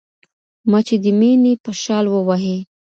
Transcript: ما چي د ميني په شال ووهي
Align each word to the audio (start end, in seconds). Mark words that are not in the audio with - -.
ما 0.69 0.79
چي 0.87 0.95
د 1.03 1.05
ميني 1.19 1.53
په 1.63 1.71
شال 1.81 2.05
ووهي 2.09 2.57